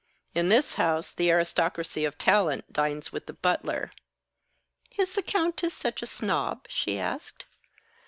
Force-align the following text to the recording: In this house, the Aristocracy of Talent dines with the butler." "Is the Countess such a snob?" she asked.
In 0.33 0.49
this 0.49 0.73
house, 0.81 1.13
the 1.13 1.29
Aristocracy 1.29 2.05
of 2.05 2.17
Talent 2.17 2.73
dines 2.73 3.11
with 3.11 3.27
the 3.27 3.33
butler." 3.33 3.91
"Is 4.97 5.13
the 5.13 5.21
Countess 5.21 5.75
such 5.75 6.01
a 6.01 6.07
snob?" 6.07 6.65
she 6.69 6.97
asked. 6.97 7.45